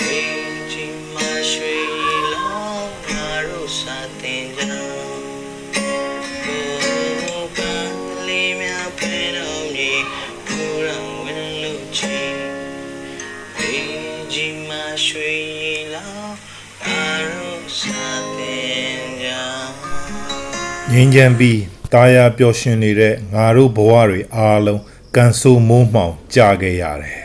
[0.00, 1.16] အေးကြီးမ
[1.50, 1.76] ရွှေ
[2.32, 4.62] လောင်းငါတို့စာတင်ကြ
[5.74, 7.60] ကိုက
[8.26, 9.92] လေးများဖဲတော်မြေ
[10.46, 12.20] ပူရန်ဝင်လို့ချီ
[13.58, 14.70] အေးကြီးမ
[15.06, 15.36] ရွှေ
[15.94, 16.36] လောင်း
[16.84, 18.02] ငါတို့စာ
[18.38, 19.28] တင်ကြ
[20.90, 21.60] ငင်းချမ်းပြီး
[21.94, 24.82] တာယာပျော်ရွှင်နေတဲ့ငါတို့ဘဝတွေအားလုံး
[25.20, 27.20] ကန်ဆိုးမိုးမှောင်ကြခဲ့ရတယ်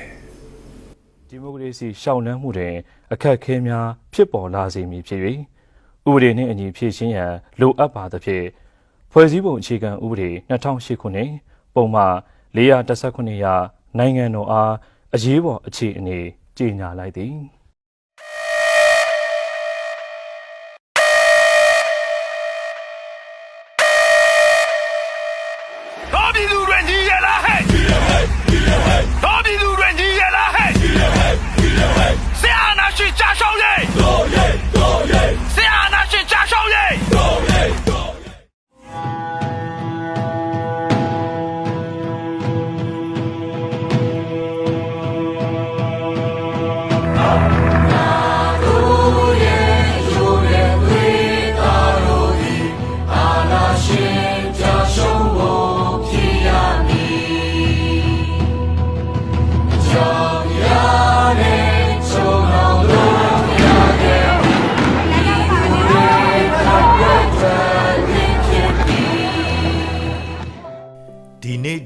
[1.30, 2.76] ဒီမိုကရေစီရှောင်လန်းမှုတွင်
[3.14, 5.22] အခက်အခဲများဖြစ်ပေါ်လာစေမည်ဖြစ်၍
[6.08, 8.46] ဥပဒေနှင့်အညီဖြည့်ရှင်းရန်လိုအပ်ပါသဖြင့်
[9.12, 11.30] ဖွဲ့စည်းပုံအခြေခံဥပဒေ2008ခုနှစ်
[11.76, 12.14] ပုံမှန်
[12.56, 13.56] 419ရာ
[13.98, 14.74] နိုင်ငံတော်အား
[15.16, 16.20] အရေးပေါ်အခြေအနေ
[16.58, 17.34] ကြေညာလိုက်သည်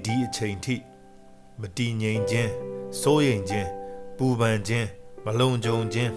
[0.06, 0.76] ဒီနေ့ဒီအချိန်ထိ
[1.62, 2.52] မတည်ငြိမ်ခြင်း
[3.02, 3.68] စိုးရိမ်ခြင်း
[4.18, 4.88] ပူပန်ခြင်း
[5.26, 6.12] မလုံခြုံခြင်း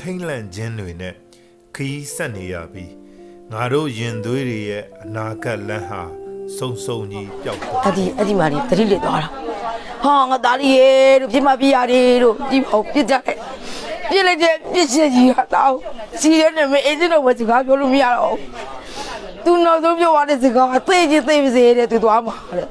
[0.00, 1.14] ထိမ့်လန့်ခြင်းတွေနဲ့
[1.74, 2.92] ခီးဆက်နေရပြီး
[3.52, 6.02] ငါတို့ရင်သွေးတွေရဲ့အနာဂတ်လမ်းဟာ
[6.56, 9.28] စုံစုံကြီးပျောက်သွားအဲ့ဒီအဲ့ဒီမှာနေတတိလေသွားတာ
[10.04, 10.90] ဟာငါသားလေးရေ
[11.20, 13.36] တို့ပြမပြရတယ်တို့ဒီပေါ့ပြစ်ကြတယ်
[14.10, 15.74] ပြစ်လိုက်တဲ့ပြစ်ချက်ကြီးဟာတော့
[16.20, 18.74] စီရဲနဲ့မအေးစင်းတော့မစကားပြောလို့မရတော့ဘူး
[19.44, 22.68] သူနောက်ဆုံးပြောရတဲ့စကားသိချင်းသိပါစေတဲ့သူသွားမှာတဲ့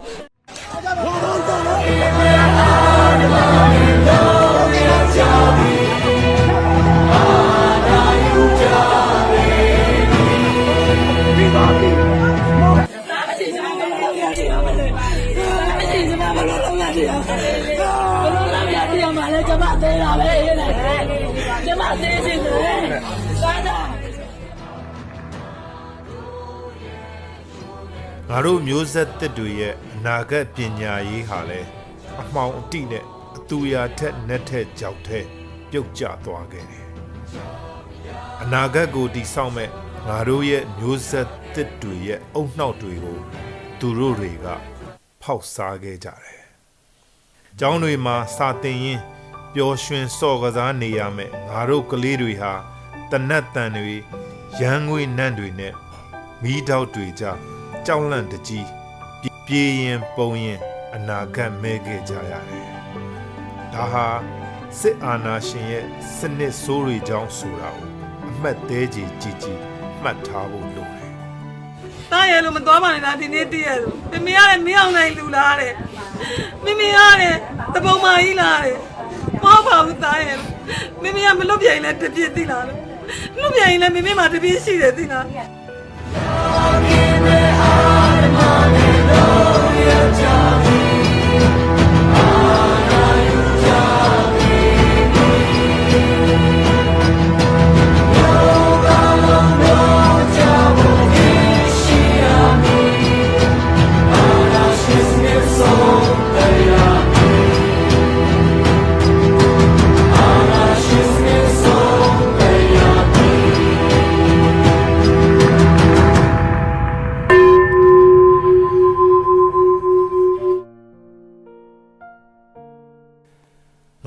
[28.30, 31.83] ငါတို့မျိုးဆက်တစ်တွေရဲ့အနာဂတ်ပညာရေးဟာလဲ
[32.22, 33.04] အမှောင်အတိနဲ့
[33.38, 35.26] အတူရာထက်နဲ့ထက်ကြောက်တဲ့
[35.70, 36.86] ပြုတ်ကျသွားခဲ့တယ်။
[38.42, 39.70] အနာဂတ်ကိုတည်ဆောက်မဲ့
[40.08, 43.20] ငါတို့ရဲ့မျိုးဆက်တစ်တွေရဲ့အုံနှောက်တွေကို
[43.80, 44.46] သူတို့တွေက
[45.22, 46.42] ဖောက်စားခဲ့ကြတယ်။
[47.60, 49.02] ကျောင်းတွေမှာစာသင်ရင်း
[49.54, 52.54] ပျော်ရွှင်စော့ကစားနေရမယ်ငါတို့ကလေးတွေဟာ
[53.12, 53.96] တနတ်တန်တွေ
[54.62, 55.74] ရန်ငွေနန့်တွေနဲ့
[56.42, 57.24] မီးတောက်တွေကြ
[57.86, 58.68] ကြောက်လန့်တကြီး
[59.22, 60.60] ပြေပြေးရင်ပုံရင်
[60.96, 62.68] အနာဂတ်မဲခဲ့ကြရတယ်။
[63.74, 64.08] ဒါဟာ
[64.80, 65.86] စစ်အာဏာရှင်ရဲ့
[66.18, 67.90] စနစ်ဆိုးတွေကြောင့်ဆိုတာကို
[68.30, 69.60] အမှတ်သေးကြီးကြီးကြီး
[70.04, 71.12] မှတ်ထားဖို့လိုတယ်
[72.12, 75.74] တားရလို့မသွားပါနဲ့လားဒီနေ့တည့်ရလို့မမေကလည်းမင်းအောင်နိုင်လူလားတဲ့
[76.66, 77.40] မမေကလည်း
[77.74, 78.76] တပုံမာကြီးလားတဲ့
[79.44, 80.50] မဟုတ်ပါဘူးတားရလို့
[81.04, 82.80] မမေကမလွတ်ပြိုင်လဲတပြည့်သိလားလို့
[83.40, 85.26] လွတ်ပြိုင်လဲမမေမှာတပြည့်ရှိတယ်သိလား။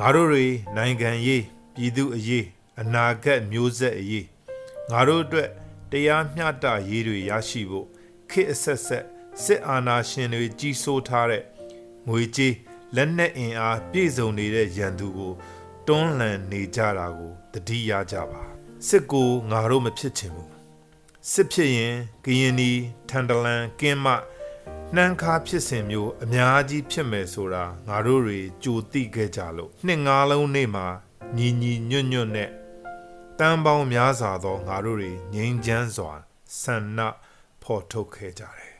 [0.06, 1.44] ငါတို့တွေနိုင်ငံရေး
[1.74, 2.46] ပြည်သူအရေး
[2.80, 4.26] အနာဂတ်မျိုးဆက်အရေး
[4.90, 5.48] ငါတို့အတွက်
[5.90, 7.86] တရားမျှတရေးတွေရရှိဖို့
[8.30, 9.04] ခေတ်အဆက်ဆက်
[9.42, 11.42] စစ်အာဏာရှင်တွေကြီးစိုးထားတဲ့
[12.08, 12.54] ငွေကြေး
[12.96, 15.32] လက်နက်အင်အားပြည့်စုံနေတဲ့ရန်သူကို
[15.86, 18.42] တွန်းလှန်နေကြတာကိုတတိယကြပါ
[18.88, 20.50] စစ်ကိုငါတို့မဖြစ်ချင်ဘူး
[21.32, 22.70] စစ်ဖြစ်ရင်ကရင်နီ
[23.08, 24.06] ထန်တလန်ကင်းမ
[24.94, 30.86] နှမ်းခါဖြစ်စဉ်မျိုးအများကြီးဖြစ်မယ်ဆိုတာငါတို့တွေကြိုသိခဲ့ကြလို့နှစ်ငါးလုံးနေ့မှာ
[31.36, 32.50] ညီညီညွတ်ညွတ်နဲ့
[33.38, 36.12] တန်ပေါင်းများစွာသောငါတို့တွေငြိမ်းချမ်းစွာ
[36.60, 37.00] ဆန္ဒ
[37.62, 38.74] ဖော်ထုတ်ခဲ့ကြတယ်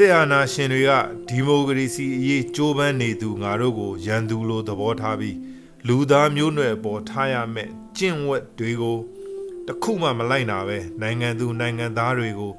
[0.00, 0.90] စစ်အာဏာရှင်တွေက
[1.28, 5.36] ဒီမိုကရေစီအရေးကြိုးပမ်းနေသူငါတို့ကိုရန်သူလိုသဘောထားပြီး
[5.88, 8.98] လူသားမျိုးနွယ်ပေါ်ထားရမယ့်ကျင့်ဝတ်တွေကို
[9.66, 12.52] တစ်ခုမှမလိုက်နာပဲနိုင်ငံသူနိုင်ငံသားတွေကို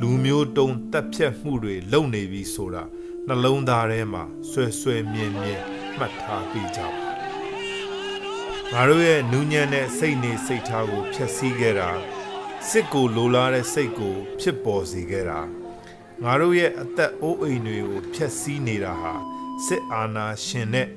[0.00, 2.82] လူမျိုးတုံးတက်ဖြတ်မှုတွေလုပ်နေပြီဆိုတာ
[3.28, 5.54] နှလုံးသားထဲမှာဆွဲဆွဲမြဲမြဲ
[5.98, 6.88] မှတ်ထားပြီးကြပါ
[8.72, 11.90] ငါတို့ရဲ့နူးညံ့တဲ့စိတ်နေစိတ်ထားကိုဖျက်ဆီးခဲ့တာ
[12.68, 15.61] စစ်ကိုလိုလားတဲ့စိတ်ကို ဖြစ်ပေါ်စေခဲ့တာ
[16.24, 19.12] ငါတို့ရဲ့အသက်အိုးအိမ်တွေကိုဖျက်ဆီးနေတာဟာ
[19.66, 20.88] စစ်အာဏာရှင်နဲ့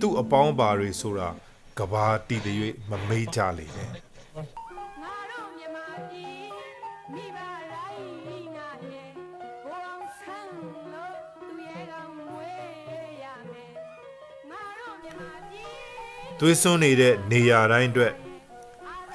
[0.00, 1.28] သူ့အပေါင်းပါတွေဆိုတာ
[1.78, 6.44] ကဘာတီတရွေ့မမေ့ကြလေနဲ့ငါတို့မြန်မာပြည်
[7.12, 7.38] မိဘ
[7.72, 9.10] တိုင်းနာရဲ့
[9.64, 10.50] ဘုံဆန်း
[10.92, 13.70] လို့သူရဲ့ကောင်းဝေးရမယ်
[14.50, 15.68] ငါတို့မြန်မာပြည်
[16.40, 18.12] သွေးစွန်းနေတဲ့နေရာတိုင်းအတွက်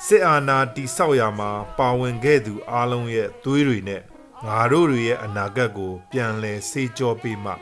[0.05, 4.03] စစ်အာဏာတိဆောက်ရမှာပါဝင်ခဲ့သူအားလုံးရဲ့သွေးတွေနဲ့
[4.45, 7.53] ငါတို့တွေရဲ့အနာဂတ်ကို ပြန်လည်စေကြောပြီးမှ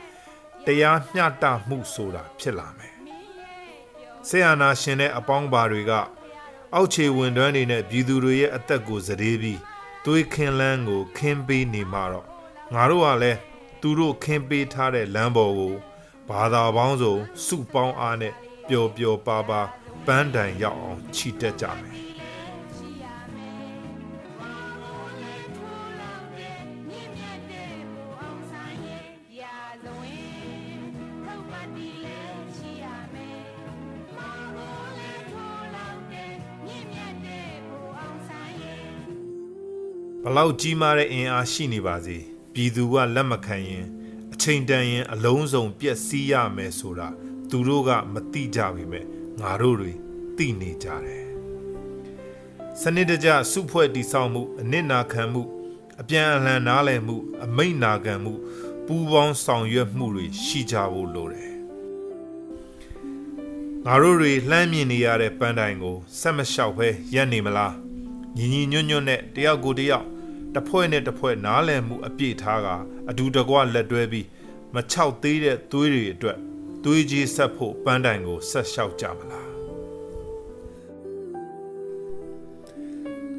[0.66, 2.94] တရားမျှတမှုဆိုတာဖြစ်လာမယ်
[4.28, 5.92] စစ်အာဏာရှင်တဲ့အပေါင်းပါတွေက
[6.74, 9.60] အောက်ခြေဝန်ထမ်းတွေနဲ့ပြည်သူတွေရဲ့အသက်ကိုစတေးပြီး
[10.06, 12.28] သွေးခင်းလန်းကို ခင်းပေးနေမှာတော့
[12.74, 13.40] ငါတို့ကလည်း
[13.82, 15.74] သူတို့ခင်းပေးထားတဲ့လမ်းပေါ်ကို
[16.30, 18.34] ဘာသာပေါင်းစုံစုပေါင်းအားနဲ့
[18.68, 19.62] ပျော်ပျော်ပါပါ
[20.06, 22.15] ပန်းတိုင်ရောက်အောင်ခြိတက်ကြမယ်
[40.28, 42.18] ဘလောက်ကြီးမားတဲ့အင်အားရှိနေပါစေ
[42.54, 43.86] ပြည်သူကလက်မခံရင်
[44.34, 47.08] အချိန်တန်ရင်အလုံးစုံပျက်စီးရမယ်ဆိုတာ
[47.50, 49.06] သူတို့ကမသိကြပေမဲ့
[49.40, 49.94] ငါတို့တွေ
[50.38, 51.26] သိနေကြတယ်
[52.82, 55.44] စနစ်တကျစုဖွဲ့တည်ဆောက်မှုအနစ်နာခံမှု
[56.02, 58.34] အပြန်အလှန်နားလည်မှု အမိတ်နာခံမှု
[58.86, 61.54] ပူးပေါင်းဆောင်ရွက်မှုတွေရှိကြဖို့လိုတယ်
[63.86, 67.74] ငါတို့တွေလှမ်းမြင်နေရတဲ့ပန်းတိုင်ကိုဆက်မလျှောက်ပဲရက်နေမလား
[68.38, 70.15] ညီညီညွတ်ညွတ်နဲ့တယောက်ကိုတယောက်
[70.56, 72.68] တစ်ဖွဲ့နဲ့တစ်ဖွဲ့နားလည်မှုအပြည့်ထားက
[73.10, 74.28] အတူတကွလက်တွဲပြီး
[74.74, 76.38] မချောက်သေးတဲ့သွေးတွေအတွက်
[76.84, 79.50] သွေးကြီးဆက်ဖို့ပန်းတိုင်ကိုဆက်လျှောက်ကြမလား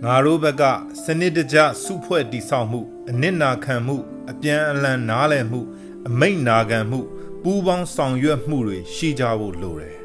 [0.03, 0.63] ငါတို့ဘက်က
[1.05, 2.81] စနစ်တကျစုဖွဲ့တည်ဆောက်မှု
[3.11, 3.97] အနစ်နာခံမှု
[4.31, 5.61] အပြန်အလှန်နားလည်မှု
[6.09, 7.01] အမိတ်နာခံမှု
[7.43, 9.97] ပူးပေါင်းဆောင်ရွက်မှုတွေရှိကြဖို့လိုတယ်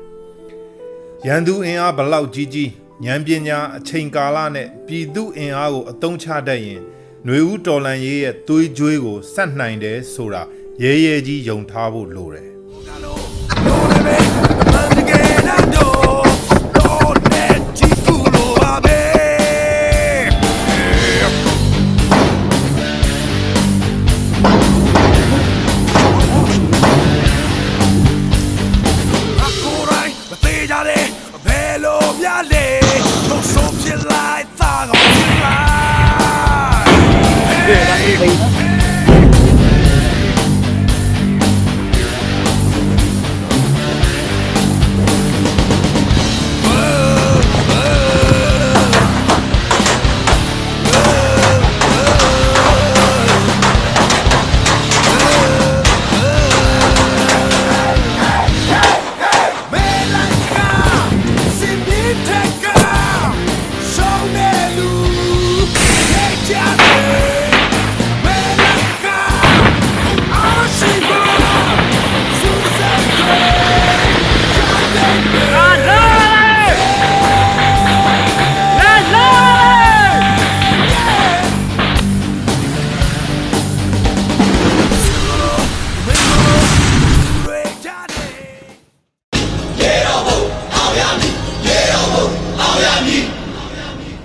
[1.25, 2.71] ရန်သူအင်အားဘလောက်ကြီးကြီး
[3.05, 6.81] ဉာဏ်ပညာအချိန်ကာလနဲ့ပြည်သူအင်အားကိုအသုံးချတတ်ရင်
[7.25, 10.43] ຫນွေဦးတော်လန်ရေးရဲ့သွေးကြွေးကိုစက်နိုင်တယ်ဆိုတာ
[10.83, 12.49] ရဲရဲကြီးယုံထားဖို့လိုတယ်